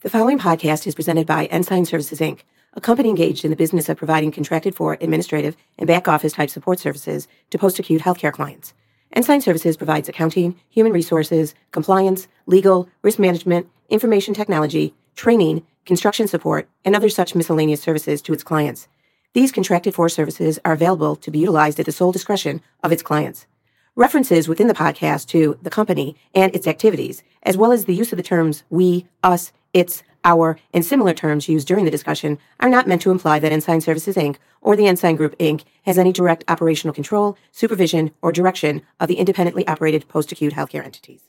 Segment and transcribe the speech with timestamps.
[0.00, 2.42] The following podcast is presented by Ensign Services Inc.,
[2.74, 6.50] a company engaged in the business of providing contracted for administrative and back office type
[6.50, 8.74] support services to post acute healthcare clients.
[9.12, 16.68] Ensign Services provides accounting, human resources, compliance, legal, risk management, information technology, training, construction support,
[16.84, 18.86] and other such miscellaneous services to its clients.
[19.32, 23.02] These contracted for services are available to be utilized at the sole discretion of its
[23.02, 23.48] clients.
[23.96, 28.12] References within the podcast to the company and its activities, as well as the use
[28.12, 32.68] of the terms we, us, its, our, and similar terms used during the discussion, are
[32.68, 34.36] not meant to imply that Ensign Services Inc.
[34.60, 35.64] or the Ensign Group Inc.
[35.82, 40.84] has any direct operational control, supervision, or direction of the independently operated post acute healthcare
[40.84, 41.27] entities.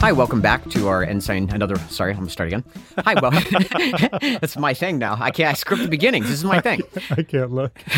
[0.00, 1.50] Hi, welcome back to our Ensign.
[1.50, 2.62] Another, sorry, I'm gonna start again.
[2.98, 3.32] Hi, well,
[4.40, 5.16] that's my thing now.
[5.18, 5.50] I can't.
[5.50, 6.26] I script the beginnings.
[6.28, 6.82] This is my thing.
[7.10, 7.74] I can't look.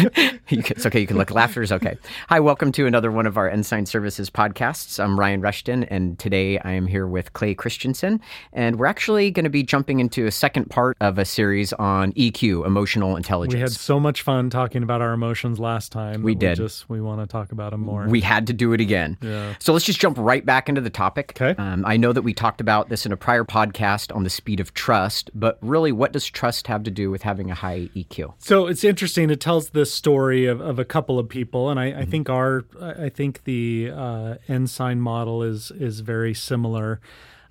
[0.47, 0.99] Can, it's okay.
[1.01, 1.31] You can look.
[1.31, 1.99] Laughter is okay.
[2.31, 4.99] Hi, welcome to another one of our Ensign Services podcasts.
[4.99, 8.21] I'm Ryan Rushton, and today I am here with Clay Christensen,
[8.55, 12.13] and we're actually going to be jumping into a second part of a series on
[12.15, 13.55] EQ, emotional intelligence.
[13.55, 16.23] We had so much fun talking about our emotions last time.
[16.23, 16.57] We did.
[16.57, 18.07] just we want to talk about them more.
[18.09, 19.19] We had to do it again.
[19.21, 19.55] Yeah.
[19.59, 21.35] So let's just jump right back into the topic.
[21.41, 21.61] Okay.
[21.63, 24.61] Um, I know that we talked about this in a prior podcast on the speed
[24.61, 28.35] of trust, but really, what does trust have to do with having a high EQ?
[28.39, 29.29] So it's interesting.
[29.31, 32.11] It tells the story of, of a couple of people, and I, I Mm-hmm.
[32.13, 37.01] think our I think the uh, ensign model is is very similar.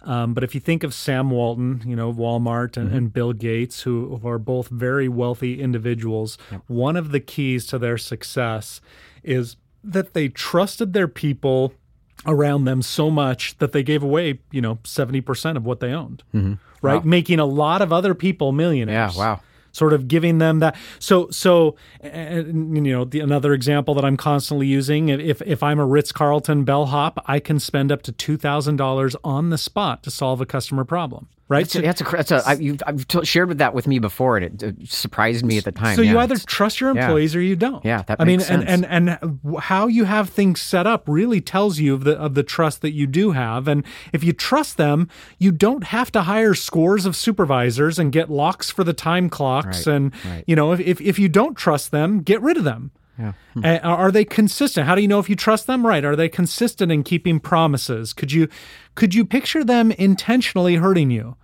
[0.04, 2.80] Um, but if you think of Sam Walton, you know Walmart Mm-hmm.
[2.88, 7.66] and, and Bill Gates, who, who are both very wealthy individuals, one of the keys
[7.68, 8.80] to their success
[9.24, 11.74] is that they trusted their people
[12.26, 15.92] around them so much that they gave away, you know, seventy percent of what they
[15.94, 16.24] owned,
[16.82, 17.04] right?
[17.06, 19.20] Making a lot of other people millionaires Mm-hmm.
[19.20, 19.42] Yeah, wow.
[19.72, 24.18] sort of giving them that so so and, you know the, another example that i'm
[24.18, 29.50] constantly using if if i'm a ritz-carlton bellhop i can spend up to $2000 on
[29.52, 32.54] the spot to solve a customer problem right That's a, that's a, that's a I,
[32.54, 35.66] you've, I've t- shared with that with me before, and it, uh surprised me at
[35.66, 35.96] the time.
[35.96, 37.84] so you either trust your employees or you don't.
[37.84, 41.42] Yeah, that I mean, makes and, and and how you have things set up really
[41.42, 43.68] tells you of the of the trust that you do have.
[43.68, 43.84] And
[44.14, 45.10] if you trust them,
[45.40, 49.88] you don't have to hire scores of supervisors and get locks for the time clocks.
[49.88, 50.44] Right, and right.
[50.48, 52.92] you know, if, if if you don't trust them, get rid of them.
[53.20, 53.34] Yeah.
[53.62, 54.88] Uh, are they consistent?
[54.88, 55.86] How do you know if you trust them?
[55.86, 56.06] Right?
[56.06, 58.14] Are they consistent in keeping promises?
[58.14, 58.48] Could you
[58.96, 61.36] could you picture them intentionally hurting you?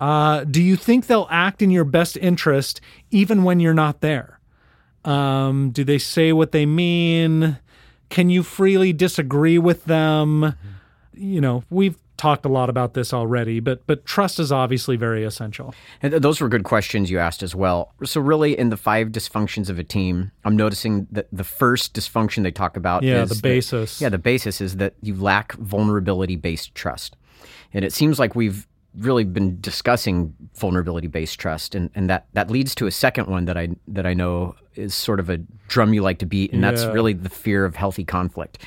[0.00, 2.80] Uh, do you think they'll act in your best interest
[3.10, 4.38] even when you're not there?
[5.04, 7.58] Um, do they say what they mean?
[8.10, 10.54] Can you freely disagree with them?
[11.14, 15.24] You know, we've talked a lot about this already, but but trust is obviously very
[15.24, 15.74] essential.
[16.02, 17.94] And those were good questions you asked as well.
[18.04, 22.42] So, really, in the five dysfunctions of a team, I'm noticing that the first dysfunction
[22.42, 24.00] they talk about Yeah, is the that- basis.
[24.00, 27.16] yeah, the basis is that you lack vulnerability based trust.
[27.72, 32.50] And it seems like we've really been discussing vulnerability based trust and, and that, that
[32.50, 35.92] leads to a second one that I that I know is sort of a drum
[35.94, 38.58] you like to beat and that's really the fear of healthy conflict.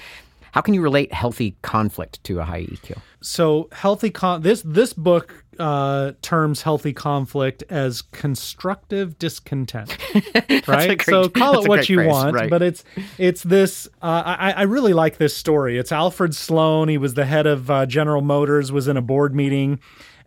[0.52, 2.98] How can you relate healthy conflict to a high EQ?
[3.22, 9.98] So healthy con this this book uh, terms healthy conflict as constructive discontent,
[10.68, 11.02] right?
[11.02, 12.50] so call it what you phrase, want, right.
[12.50, 12.84] but it's
[13.18, 13.88] it's this.
[14.02, 15.78] Uh, I, I really like this story.
[15.78, 16.90] It's Alfred Sloan.
[16.90, 18.72] He was the head of uh, General Motors.
[18.72, 19.80] Was in a board meeting,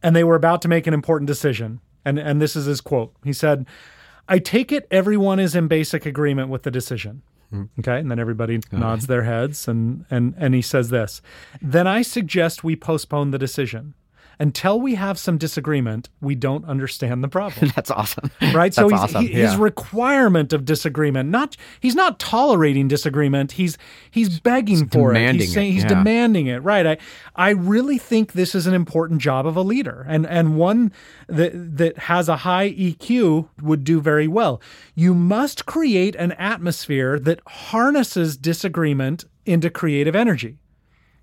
[0.03, 1.81] and they were about to make an important decision.
[2.05, 3.15] And and this is his quote.
[3.25, 3.67] He said,
[4.29, 7.81] "I take it everyone is in basic agreement with the decision." Mm-hmm.
[7.81, 11.22] Okay, and then everybody nods their heads, and and and he says this.
[11.60, 13.94] Then I suggest we postpone the decision
[14.39, 16.09] until we have some disagreement.
[16.21, 18.31] We don't understand the problem, That's awesome.
[18.53, 18.75] right?
[18.75, 19.27] so he's, awesome.
[19.27, 23.53] he- his requirement of disagreement, not he's not tolerating disagreement.
[23.53, 23.78] He's
[24.11, 25.34] he's begging for it.
[25.34, 25.89] He's saying it, he's yeah.
[25.89, 26.87] demanding it, right?
[26.87, 26.99] I
[27.37, 30.93] I really think this is an important job of a leader, and and one
[31.28, 34.61] that that has a high EQ would do very well.
[34.95, 40.59] You must create an atmosphere that harnesses disagreement into creative energy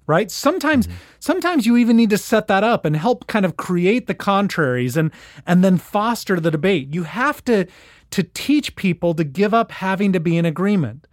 [0.07, 0.31] right?
[0.31, 0.97] Sometimes mm-hmm.
[1.19, 4.97] sometimes you even need to set that up and help kind of create the contraries
[4.97, 5.11] and
[5.45, 6.93] and then foster the debate.
[6.93, 7.67] You have to
[8.11, 11.07] to teach people to give up having to be in agreement.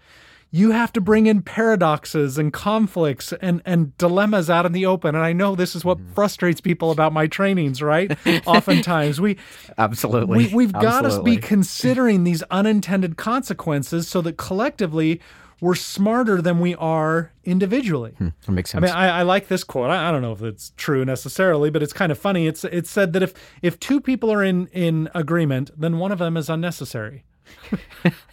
[0.50, 5.14] You have to bring in paradoxes and conflicts and and dilemmas out in the open.
[5.14, 6.12] And i know this is what mm-hmm.
[6.14, 8.16] frustrates people about my trainings right?
[8.46, 9.36] Oftentimes we
[9.76, 10.46] Absolutely.
[10.46, 15.20] we, we've got to be considering these unintended consequences so that collectively
[15.60, 18.12] we're smarter than we are individually.
[18.18, 18.82] Hmm, that makes sense.
[18.82, 19.90] I mean, I, I like this quote.
[19.90, 22.46] I, I don't know if it's true necessarily, but it's kind of funny.
[22.46, 26.18] It's it said that if if two people are in in agreement, then one of
[26.18, 27.24] them is unnecessary.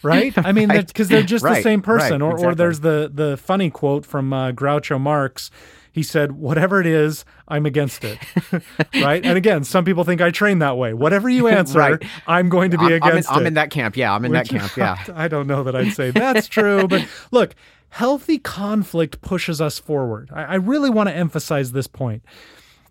[0.03, 0.33] Right?
[0.37, 0.87] I mean, Right.
[0.87, 2.21] because they're just the same person.
[2.23, 5.49] right, or, or there's the the funny quote from uh, Groucho Marx.
[5.91, 8.19] He said, "Whatever it is, I'm against it."
[8.95, 9.25] right?
[9.25, 10.93] And again, some people think I train that way.
[10.93, 12.03] Whatever you answer, Right.
[12.27, 13.95] I'm going to be I'm, I'm in, against I'm in that camp.
[13.95, 14.75] Yeah, I'm in that camp.
[14.75, 14.97] Yeah.
[15.15, 17.55] I don't know that I'd say that's true, but look,
[17.89, 20.29] healthy conflict pushes us forward.
[20.33, 22.23] I, I really want to emphasize this point.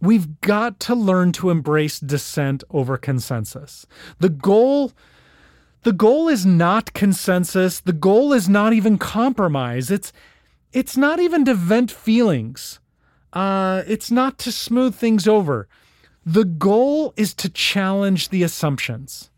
[0.00, 3.86] We've got to learn to embrace dissent over consensus.
[4.18, 4.92] The goal
[5.84, 7.80] the goal is not consensus.
[7.80, 9.90] The goal is not even compromise.
[9.90, 10.12] It's
[10.72, 12.80] it's not even to vent feelings.
[13.32, 15.68] Uh, it's not to smooth things over.
[16.26, 19.30] The goal is to challenge the assumptions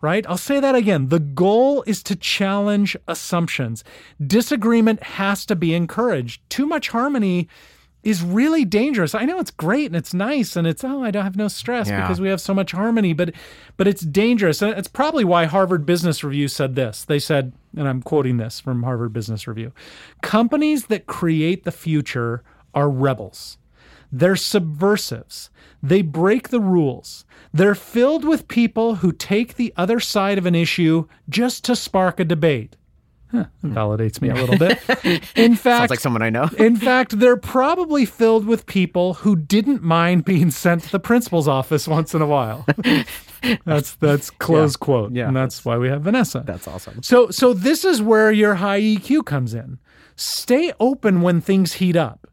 [0.00, 0.26] right?
[0.28, 1.08] I'll say that again.
[1.08, 3.84] The goal is to challenge assumptions.
[4.24, 6.40] Disagreement has to be encouraged.
[6.48, 7.48] Too much harmony
[8.02, 9.14] is really dangerous.
[9.14, 11.88] I know it's great and it's nice and it's oh I don't have no stress
[11.88, 12.00] Yeah.
[12.00, 13.32] because we have so much harmony, but
[13.76, 14.62] but it's dangerous.
[14.62, 17.04] And it's probably why Harvard Business Review said this.
[17.04, 19.72] They said, and I'm quoting this from Harvard Business Review.
[20.22, 22.42] Companies that create the future
[22.74, 23.58] are rebels.
[24.12, 25.50] They're subversives.
[25.82, 27.24] They break the rules.
[27.52, 32.18] They're filled with people who take the other side of an issue just to spark
[32.20, 32.76] a debate.
[33.32, 33.72] Huh, hmm.
[33.72, 34.78] validates me a little bit.
[35.36, 36.50] In fact, Sounds like someone I know.
[36.58, 41.46] in fact, they're probably filled with people who didn't mind being sent to the principal's
[41.46, 42.66] office once in a while.
[43.64, 45.12] that's that's close quote.
[45.12, 46.42] Yeah, and that's why we have Vanessa.
[46.44, 47.04] That's awesome.
[47.04, 49.78] So so this is where your high EQ comes in.
[50.16, 52.26] Stay open when things heat up.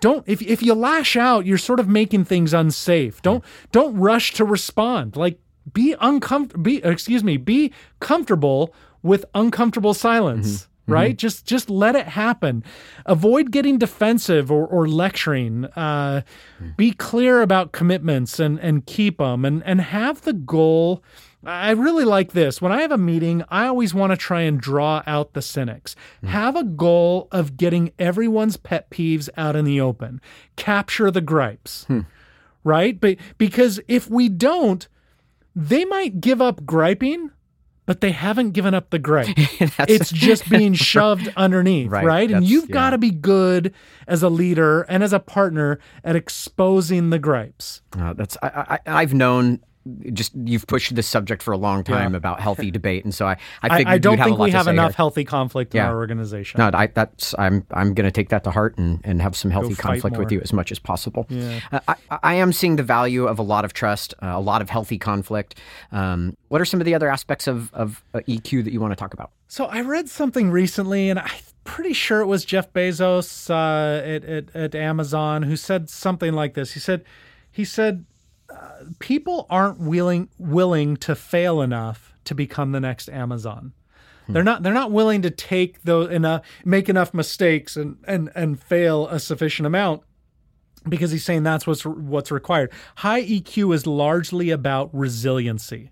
[0.00, 3.16] Don't if if you lash out, you're sort of making things unsafe.
[3.16, 3.22] Hmm.
[3.22, 5.16] Don't don't rush to respond.
[5.16, 5.38] Like
[5.72, 10.48] be uncomfortable be excuse me, be comfortable with uncomfortable silence.
[10.48, 10.66] Mm-hmm.
[10.66, 10.92] Mm-hmm.
[10.92, 11.16] Right?
[11.16, 12.64] Just just let it happen.
[13.06, 15.66] Avoid getting defensive or, or lecturing.
[15.76, 16.22] Uh,
[16.60, 16.76] mm.
[16.76, 21.04] Be clear about commitments and, and keep them and, and have the goal
[21.44, 22.60] I really like this.
[22.60, 25.96] When I have a meeting, I always want to try and draw out the cynics.
[26.22, 26.28] Mm.
[26.28, 30.20] Have a goal of getting everyone's pet peeves out in the open.
[30.56, 31.84] Capture the gripes.
[31.84, 32.00] Hmm.
[32.62, 33.00] Right?
[33.00, 34.86] But because if we don't,
[35.56, 37.30] they might give up griping,
[37.90, 39.26] but they haven't given up the gripe.
[39.36, 42.04] it's just being shoved underneath, Right.
[42.04, 42.30] right?
[42.30, 42.74] And you've yeah.
[42.74, 43.74] got to be good
[44.06, 47.82] as a leader and as a partner at exposing the gripes.
[47.98, 49.58] Uh, that's I, I, I've known.
[50.12, 53.30] Just you've pushed this subject for a long time about healthy debate, and so I
[53.30, 54.96] I, I, figured I don't you'd have think a lot we have enough here.
[54.96, 56.58] healthy conflict in our organization.
[56.58, 59.50] No, I, that's I'm I'm going to take that to heart and, and have some
[59.50, 61.26] healthy conflict with you as much as possible.
[61.30, 61.60] Yeah.
[61.72, 64.60] Uh, I, I am seeing the value of a lot of trust, uh, a lot
[64.60, 65.58] of healthy conflict.
[65.92, 68.92] Um, what are some of the other aspects of of uh, EQ that you want
[68.92, 69.30] to talk about?
[69.48, 71.30] So I read something recently, and I'm
[71.64, 76.54] pretty sure it was Jeff Bezos uh, at, at at Amazon who said something like
[76.54, 76.72] this.
[76.72, 77.04] He said,
[77.50, 78.04] he said,
[78.50, 83.72] uh, people aren't willing willing to fail enough to become the next Amazon.
[84.32, 84.62] They're not.
[84.62, 89.18] They're not willing to take those enough, make enough mistakes, and and and fail a
[89.18, 90.02] sufficient amount
[90.88, 92.72] because he's saying that's what's what's required.
[92.96, 95.90] High EQ is largely about resiliency,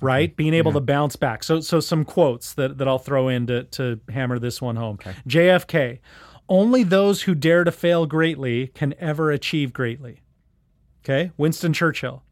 [0.00, 0.34] right?
[0.34, 1.44] Being able to bounce back.
[1.44, 4.98] So so some quotes that that I'll throw in to to hammer this one home.
[5.28, 5.98] JFK,
[6.48, 10.20] only those who dare to fail greatly can ever achieve greatly.
[11.04, 11.32] Okay?
[11.36, 12.22] Winston Churchill.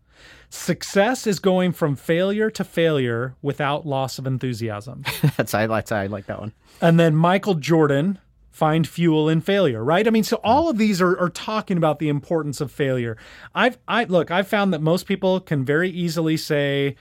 [0.50, 5.05] Success is going from failure to failure without loss of enthusiasm.
[5.37, 6.53] that's I that's I like that one.
[6.81, 8.19] And then Michael Jordan,
[8.59, 10.04] find fuel in failure, right?
[10.04, 13.16] I mean, so all of these are, are talking about the importance of failure.
[13.54, 16.97] I've I look, I've found that most people can very easily say,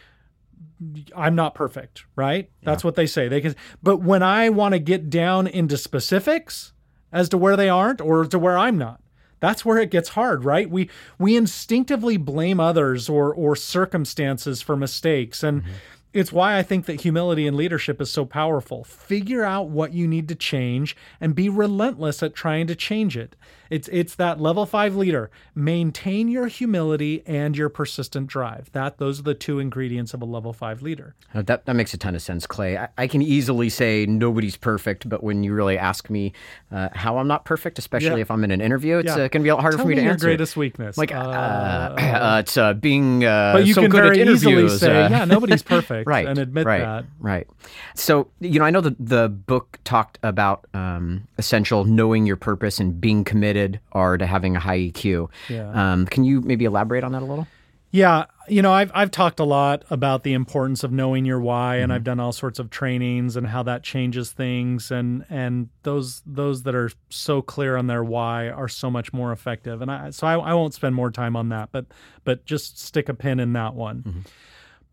[1.15, 2.51] I'm not perfect, right?
[2.61, 3.27] That's what they say.
[3.27, 6.73] They can but when I want to get down into specifics
[7.11, 9.01] as to where they aren't or to where I'm not,
[9.39, 10.69] that's where it gets hard, right?
[10.69, 10.89] We
[11.19, 15.71] we instinctively blame others or or circumstances for mistakes and mm-hmm.
[16.13, 18.83] it's why I think that humility and leadership is so powerful.
[18.83, 23.35] Figure out what you need to change and be relentless at trying to change it.
[23.69, 25.29] It's it's that level 5 leader.
[25.55, 28.71] Maintain your humility and your persistent drive.
[28.73, 31.15] That those are the two ingredients of a level 5 leader.
[31.33, 32.77] Uh, That that makes a ton of sense, Clay.
[32.77, 36.33] I, I can easily say nobody's perfect, but when you really ask me
[36.71, 38.21] uh, how I'm not perfect, especially Yeah.
[38.21, 39.13] if I'm in an interview, it's Yeah.
[39.13, 40.27] uh, going to be a lot harder Tell for me, me to your answer.
[40.27, 40.97] greatest weakness.
[40.97, 45.09] Like, uh, Uh, uh, it's uh, being uh, but you so can very easily say,
[45.09, 47.05] yeah, nobody's perfect right and admit right, that.
[47.19, 47.47] right
[47.95, 52.79] so you know i know that the book talked about um, essential knowing your purpose
[52.79, 53.56] and being committed
[53.91, 55.69] are to having a high eq Yeah.
[55.93, 57.47] um, can you maybe elaborate on that a little
[57.91, 61.75] Yeah, you know, I've I've talked a lot about the importance of knowing your why,
[61.75, 61.83] Mm-hmm.
[61.83, 66.21] and I've done all sorts of trainings and how that changes things, and and those
[66.25, 69.81] those that are so clear on their why are so much more effective.
[69.81, 71.85] And I so I, I won't spend more time on that, but
[72.25, 74.03] but just stick a pin in that one.
[74.03, 74.19] Mm-hmm.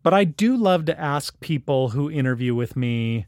[0.01, 3.25] But I do love to ask people who interview with me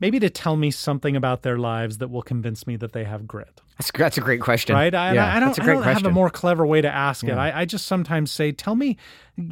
[0.00, 3.26] maybe to tell me something about their lives that will convince me that they have
[3.26, 3.60] grit.
[3.80, 4.76] That's, that's a great question.
[4.76, 4.94] Right?
[4.94, 7.24] I, yeah, I don't, that's a I don't have a more clever way to ask
[7.24, 7.32] it.
[7.32, 8.98] I, I just sometimes say, tell me,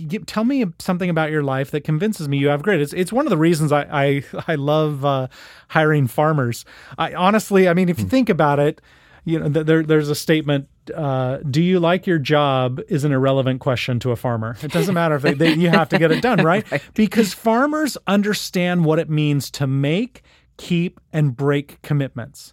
[0.06, 2.82] give, tell me something about your life that convinces me you have grit.
[2.82, 5.28] It's, it's one of the reasons I, I, I love uh,
[5.68, 6.66] hiring farmers.
[6.98, 8.10] I honestly, I mean, if you Hmm.
[8.10, 8.82] think about it,
[9.24, 10.68] you know, there, there's a statement.
[10.94, 12.80] Uh, do you like your job?
[12.88, 14.56] Is an irrelevant question to a farmer.
[14.62, 16.66] It doesn't matter if they, they, you have to get it done, right?
[16.94, 20.22] Because farmers understand what it means to make,
[20.58, 22.52] keep, and break commitments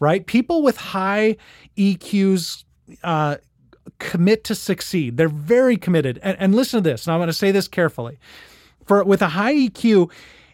[0.00, 0.26] right?
[0.26, 1.36] People with high
[1.76, 2.64] EQs
[3.02, 3.36] uh,
[3.98, 5.16] commit to succeed.
[5.16, 6.18] They're very committed.
[6.22, 7.06] And, and listen to this.
[7.06, 8.18] And I'm going to say this carefully.
[8.86, 10.10] For with a high EQ,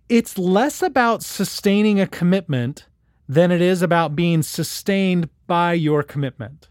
[0.08, 2.86] it's less about sustaining a commitment
[3.28, 6.68] than it is about being sustained by your commitment.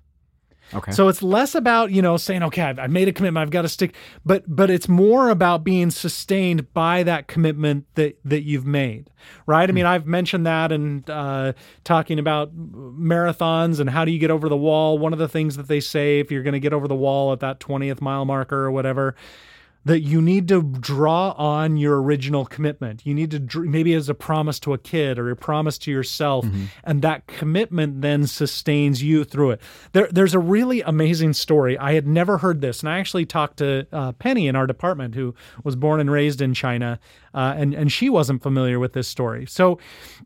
[0.73, 0.91] Okay.
[0.91, 3.61] So it's less about, you know, saying, okay, I've, I've made a commitment, I've got
[3.63, 3.95] to stick,
[4.25, 9.09] but but it's more about being sustained by that commitment that that you've made,
[9.45, 9.69] right?
[9.69, 11.53] I mean, I've mentioned that and uh,
[11.83, 14.97] talking about marathons and how do you get over the wall.
[14.97, 17.31] One of the things that they say if you're going to get over the wall
[17.31, 19.15] at that 20th mile marker or whatever,
[19.85, 23.05] that you need to draw on your original commitment.
[23.05, 25.91] You need to dr- maybe as a promise to a kid or a promise to
[25.91, 26.45] yourself,
[26.83, 29.61] and that commitment then sustains you through it.
[29.93, 31.77] There, there's a really amazing story.
[31.77, 35.13] I had never heard this, and I actually talked to uh, Penny in our department,
[35.13, 36.99] who was born and raised in China,
[37.33, 39.45] uh, and and she wasn't familiar with this story.
[39.45, 39.77] So,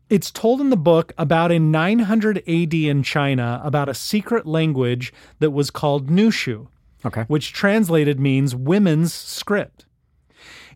[0.08, 5.12] it's told in the book about in 900 AD in China about a secret language
[5.38, 6.68] that was called Nushu
[7.04, 7.22] okay.
[7.28, 9.86] which translated means women's script.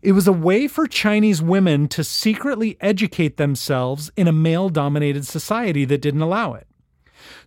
[0.01, 5.25] It was a way for Chinese women to secretly educate themselves in a male dominated
[5.25, 6.67] society that didn't allow it.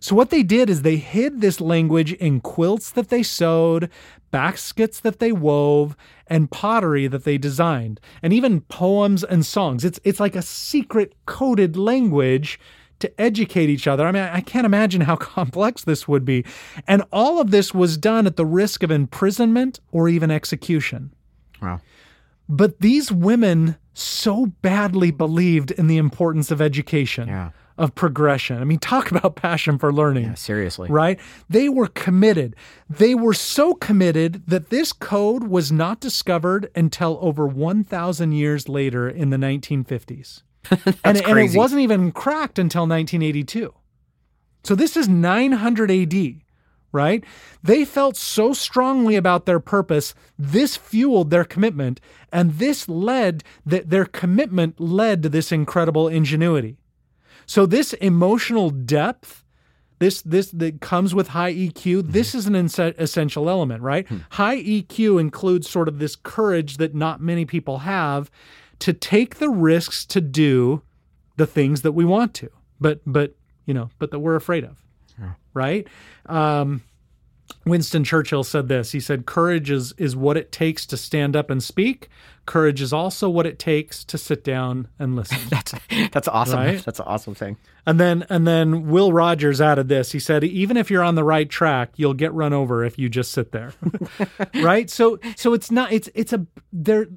[0.01, 3.89] So, what they did is they hid this language in quilts that they sewed,
[4.31, 5.95] baskets that they wove,
[6.27, 9.85] and pottery that they designed, and even poems and songs.
[9.85, 12.59] It's, it's like a secret coded language
[12.99, 14.05] to educate each other.
[14.05, 16.45] I mean, I can't imagine how complex this would be.
[16.87, 21.13] And all of this was done at the risk of imprisonment or even execution.
[21.61, 21.81] Wow.
[22.47, 27.51] But these women so badly believed in the importance of education, Yeah.
[27.77, 28.59] of progression.
[28.59, 30.23] I mean, talk about passion for learning.
[30.25, 30.89] Yeah, seriously.
[30.89, 31.19] Right?
[31.49, 32.55] They were committed.
[32.89, 39.07] They were so committed that this code was not discovered until over 1,000 years later
[39.07, 40.41] in the 1950s.
[41.03, 43.73] and, it- and it wasn't even cracked until 1982.
[44.63, 46.41] So this is 900 AD,
[46.91, 47.23] right?
[47.63, 52.01] They felt so strongly about their purpose, this fueled their commitment,
[52.31, 56.77] and this led that their commitment led to this incredible ingenuity.
[57.45, 59.43] So this emotional depth,
[59.99, 62.11] this this that comes with high EQ, mm-hmm.
[62.11, 64.07] this is an inse- essential element, right?
[64.07, 64.17] Hmm.
[64.31, 68.29] High EQ includes sort of this courage that not many people have
[68.79, 70.81] to take the risks to do
[71.37, 74.83] the things that we want to, but but you know, but that we're afraid of,
[75.53, 75.87] right?
[76.25, 76.81] Um,
[77.65, 78.91] Winston Churchill said this.
[78.91, 82.09] He said, "Courage is is what it takes to stand up and speak.
[82.45, 85.73] Courage is also what it takes to sit down and listen." That's
[86.11, 86.59] that's awesome.
[86.59, 86.83] Right?
[86.83, 87.57] That's an awesome thing.
[87.85, 90.11] And then and then Will Rogers added this.
[90.11, 93.09] He said, even if you're on the right track, you'll get run over if you
[93.09, 93.73] just sit there.
[94.55, 94.89] right?
[94.89, 97.07] So so it's not it's it's a there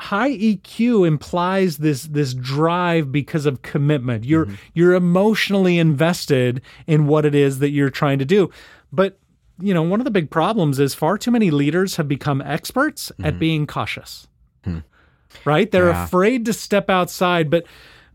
[0.00, 4.24] high EQ implies this this drive because of commitment.
[4.24, 4.54] You're mm-hmm.
[4.72, 8.50] you're emotionally invested in what it is that you're trying to do.
[8.90, 9.18] But
[9.60, 13.10] you know, one of the big problems is far too many leaders have become experts
[13.10, 13.38] at mm-hmm.
[13.38, 14.26] being cautious.
[14.64, 14.78] Hmm.
[15.44, 15.70] Right?
[15.70, 16.04] They're Yeah.
[16.04, 17.66] afraid to step outside, but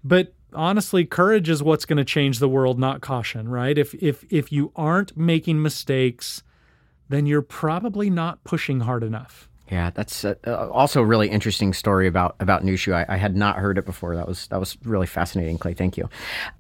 [0.04, 3.78] but honestly, courage is what's going to change the world, not caution, right?
[3.78, 6.42] If if if you aren't making mistakes,
[7.10, 9.48] then you're probably not pushing hard enough.
[9.72, 10.36] Yeah, that's uh,
[10.72, 12.94] also a really interesting story about about Nushu.
[12.94, 14.16] I, I had not heard it before.
[14.16, 15.74] That was that was really fascinating, Clay.
[15.74, 16.10] Thank you,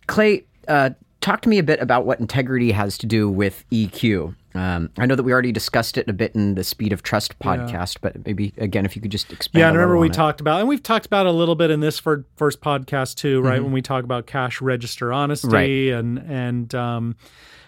[0.08, 0.46] Clay.
[0.68, 0.90] Uh,
[1.22, 4.36] talk to me a bit about what integrity has to do with EQ.
[4.56, 7.38] Um, I know that we already discussed it a bit in the Speed of Trust
[7.40, 9.60] podcast, but maybe again, if you could just expand.
[9.60, 10.16] Yeah, I remember we on it.
[10.16, 13.42] talked about, and we've talked about a little bit in this for, first podcast too,
[13.42, 13.56] right?
[13.56, 13.64] Mm-hmm.
[13.66, 15.48] When we talk about cash register honesty
[15.92, 16.00] Right.
[16.00, 17.16] and and um,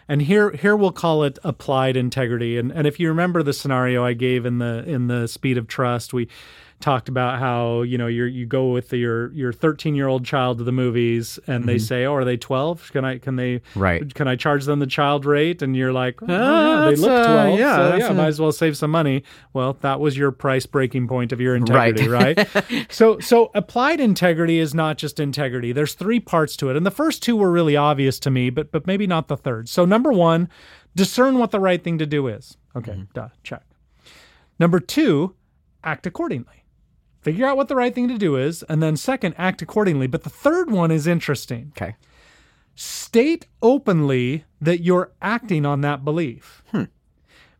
[0.07, 2.57] and here here we'll call it applied integrity.
[2.57, 5.67] And and if you remember the scenario I gave in the in the speed of
[5.67, 6.27] trust, we
[6.79, 10.59] talked about how you know you you go with your your 13 year old child
[10.59, 13.79] to the movies and they say oh are they 12 can i can they Mm-hmm.
[13.79, 14.13] Right.
[14.13, 15.63] can i charge them the child rate?
[15.63, 18.27] And you're like oh, Ah, yeah, they look uh, 12 yeah, so yeah a- might
[18.27, 19.23] as well save some money.
[19.53, 22.47] Well that was your price breaking point of your integrity right,
[22.89, 25.71] so so applied integrity is not just integrity.
[25.71, 28.71] There's three parts to it and the first two were really obvious to me but
[28.71, 29.67] but maybe not the third.
[29.67, 30.47] So number one
[30.95, 32.55] discern what the right thing to do is.
[32.75, 33.63] Okay duh check.
[34.59, 35.33] Number two
[35.83, 36.63] act accordingly
[37.27, 40.07] figure out what the right thing to do is, and then second, act accordingly.
[40.07, 41.73] But the third one is interesting.
[41.75, 41.95] Okay.
[42.75, 46.63] State openly that you're acting on that belief.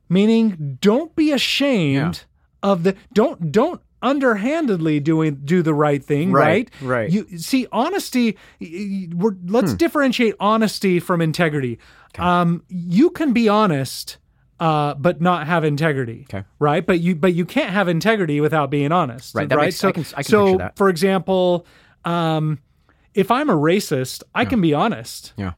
[0.10, 2.24] Meaning, don't be ashamed
[2.64, 6.88] of the don't don't underhandedly doing do the right thing, Right, right?
[6.90, 7.10] right.
[7.12, 8.38] You see, honesty.
[8.62, 11.78] We're, let's differentiate honesty from integrity.
[12.18, 14.18] Um, you can be honest,
[14.60, 16.46] uh, but not have integrity, Okay.
[16.60, 16.86] right?
[16.86, 19.66] But you but you can't have integrity without being honest, Right, right?
[19.66, 21.66] makes- so, I can- I can so for example,
[22.06, 22.60] um,
[23.14, 25.54] if I'm a racist, I can be honest, Yeah.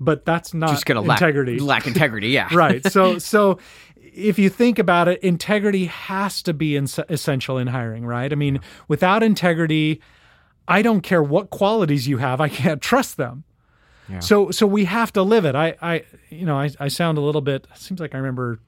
[0.00, 2.28] but that's not Just gonna lack integrity, lack integrity.
[2.28, 2.48] Yeah.
[2.52, 3.58] right so so
[3.96, 8.34] if you think about it integrity has to be in, essential in hiring right i
[8.34, 8.58] mean
[8.88, 10.00] without integrity
[10.66, 13.44] i don't care what qualities you have i can't trust them
[14.18, 17.20] so so we have to live it i i you know i, I sound a
[17.20, 18.58] little bit seems like i remember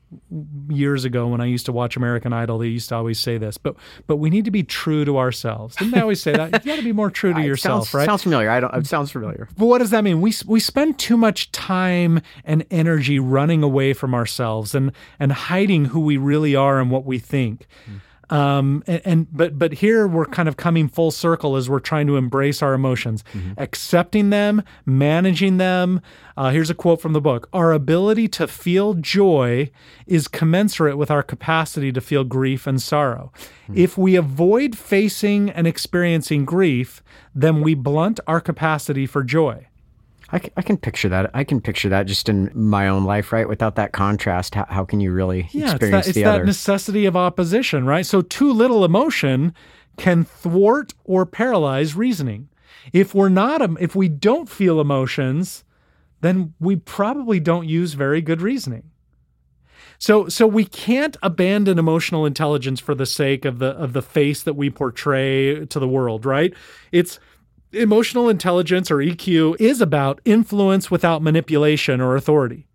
[0.69, 3.57] years ago when i used to watch american idol they used to always say this
[3.59, 3.75] but
[4.07, 6.77] but we need to be true to ourselves didn't they always say that you got
[6.77, 8.51] to be more true to yourself sounds, right Sounds familiar.
[8.51, 8.75] I don't.
[8.75, 9.49] It sounds familiar.
[9.57, 10.21] but what does that mean?
[10.21, 15.87] We we spend too much time and energy running away from ourselves and and hiding
[15.87, 17.67] who we really are and what we think.
[17.87, 17.97] Hmm.
[18.33, 22.07] Um, and, and but but here we're kind of coming full circle as we're trying
[22.07, 23.23] to embrace our emotions,
[23.59, 26.01] accepting them, managing them.
[26.35, 29.71] Uh, here's a quote from the book: Our ability to feel joy
[30.07, 33.33] is commensurate with our capacity to feel grief and sorrow.
[33.75, 37.03] If we avoid facing and experiencing grief,
[37.35, 39.67] then we blunt our capacity for joy.
[40.33, 41.31] I can, picture that.
[41.35, 43.47] I can picture that just in my own life, right?
[43.47, 46.45] Without that contrast, how, how can you really Yeah, it's experience that, it's the that
[46.47, 48.07] necessity of opposition, right?
[48.07, 49.55] So, too little emotion
[49.99, 52.49] can thwart or paralyze reasoning.
[52.95, 55.65] If we're not, if we don't feel emotions,
[56.23, 58.85] then we probably don't use very good reasoning.
[59.99, 64.43] So, so we can't abandon emotional intelligence for the sake of the of the face
[64.43, 66.53] that we portray to the world, right?
[66.91, 67.21] It's
[67.73, 72.67] emotional intelligence or EQ is about influence without manipulation or authority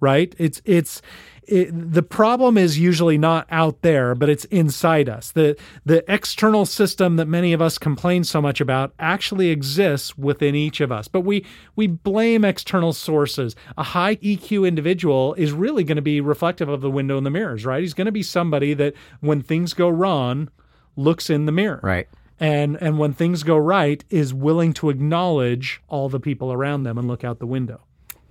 [0.00, 0.34] right?
[0.38, 1.02] It's it's
[1.48, 5.30] it, the problem is usually not out there, but it's inside us.
[5.32, 10.54] the The external system that many of us complain so much about actually exists within
[10.54, 11.44] each of us, but we
[11.76, 13.54] we blame external sources.
[13.78, 17.30] A high EQ individual is really going to be reflective of the window in the
[17.30, 17.80] mirrors, right?
[17.80, 20.50] He's going to be somebody that when things go wrong,
[20.96, 22.08] looks in the mirror, right.
[22.40, 26.98] And and when things go right, is willing to acknowledge all the people around them
[26.98, 27.80] and look out the window.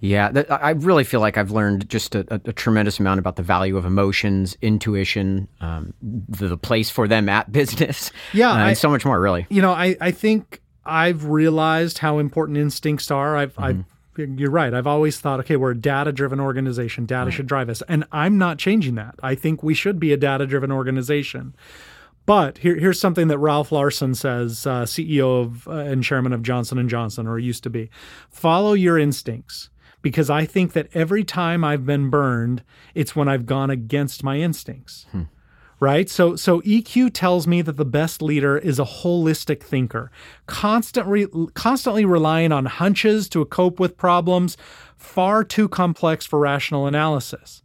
[0.01, 3.37] Yeah, that, I really feel like I've learned just a, a, a tremendous amount about
[3.37, 8.11] the value of emotions, intuition, um, the, the place for them at business.
[8.33, 9.19] Yeah, uh, I- and so much more.
[9.19, 9.47] Really.
[9.49, 13.35] you know, I, I think I've realized how important instincts are.
[13.35, 13.83] I've, I've
[14.17, 14.73] you're right.
[14.73, 17.05] I've always thought, okay, we're a data driven organization.
[17.05, 17.81] Data should drive us.
[17.89, 19.15] And I'm not changing that.
[19.23, 21.53] I think we should be a data driven organization.
[22.25, 26.41] But here, here's something that Ralph Larsen says, uh, CEO of uh, and chairman of
[26.41, 27.89] Johnson and Johnson, or used to be.
[28.31, 29.69] Follow your instincts,
[30.01, 32.63] because I think that every time I've been burned,
[32.95, 35.05] it's when I've gone against my instincts.
[35.79, 36.09] Right?
[36.09, 40.09] So so eq tells me that the best leader is a holistic thinker
[40.47, 44.55] constantly constantly relying on hunches to cope with problems
[44.95, 47.61] far too complex for rational analysis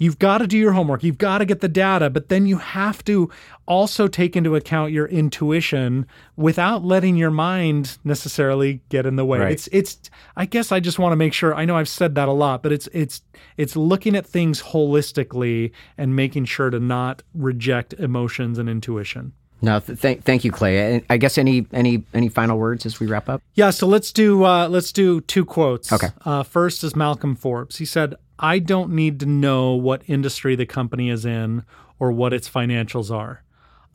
[0.00, 2.56] you've got to do your homework you've got to get the data but then you
[2.58, 3.30] have to
[3.66, 6.04] also take into account your intuition
[6.36, 9.52] without letting your mind necessarily get in the way Right.
[9.52, 12.28] it's it's i guess i just want to make sure i know i've said that
[12.28, 13.22] a lot but it's it's
[13.56, 19.32] it's looking at things holistically and making sure to not reject emotions and intuition
[19.62, 20.94] No, th- thank thank you, Clay.
[20.94, 23.42] And I guess any any any final words as we wrap up?
[23.54, 26.08] yeah so let's do uh, let's do two quotes Okay.
[26.24, 30.66] uh, first is malcolm forbes he said i don't need to know what industry the
[30.66, 31.64] company is in
[31.98, 33.42] or what its financials are.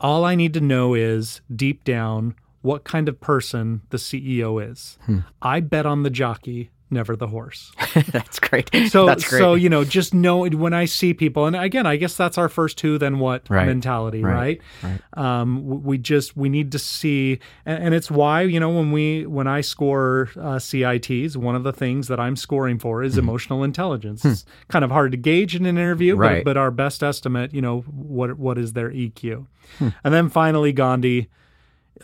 [0.00, 4.98] All i need to know is deep down what kind of person the ceo is.
[5.06, 5.20] Hmm.
[5.42, 7.72] I bet on the jockey never the horse
[8.12, 8.70] That's great.
[8.88, 9.40] So, That's great.
[9.40, 12.48] so you know, just know when I see people, and again, I guess that's our
[12.48, 13.66] first who then what Right.
[13.66, 14.60] mentality, Right.
[14.82, 15.00] right?
[15.14, 19.26] Um, we just we need to see, and, and it's why you know when we
[19.26, 23.64] when I score uh, CITs, one of the things that I'm scoring for is emotional
[23.64, 24.24] intelligence.
[24.24, 26.20] It's kind of hard to gauge in an interview, Hmm.
[26.20, 26.44] Right.
[26.44, 29.46] but, but our best estimate, you know, what what is their EQ,
[29.80, 31.28] and then finally Gandhi.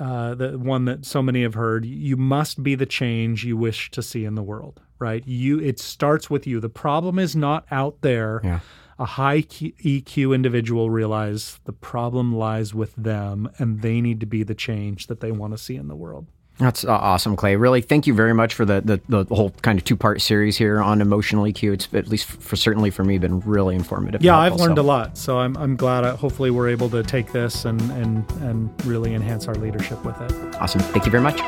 [0.00, 3.90] Uh, the one that so many have heard you must be the change you wish
[3.90, 5.26] to see in the world right?
[5.26, 6.61] You it starts with you.
[6.61, 8.40] The problem is not out there.
[8.44, 8.61] Yeah.
[8.98, 14.44] a high eq individual realize the problem lies with them and they need to be
[14.44, 17.56] the change that they want to see in the world That's awesome, Clay.
[17.56, 20.56] Really, thank you very much for the, the, the whole kind of two part series
[20.56, 21.72] here on emotional EQ.
[21.72, 24.22] It's at least for certainly for me been really informative.
[24.22, 24.82] Yeah, I've learned so.
[24.82, 26.04] a lot, so I'm, I'm glad.
[26.04, 30.04] I, uh, hopefully, we're able to take this and and and really enhance our leadership
[30.04, 30.32] with it.
[30.56, 30.80] Awesome.
[30.80, 31.40] Thank you very much.